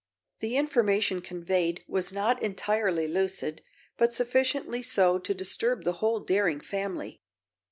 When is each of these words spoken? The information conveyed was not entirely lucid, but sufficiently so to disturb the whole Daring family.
The 0.39 0.57
information 0.57 1.21
conveyed 1.21 1.83
was 1.87 2.11
not 2.11 2.41
entirely 2.41 3.07
lucid, 3.07 3.61
but 3.97 4.15
sufficiently 4.15 4.81
so 4.81 5.19
to 5.19 5.33
disturb 5.35 5.83
the 5.83 5.93
whole 6.01 6.19
Daring 6.21 6.59
family. 6.59 7.21